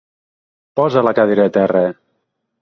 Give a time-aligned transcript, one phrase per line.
[0.79, 1.85] Posa la cadira a terra!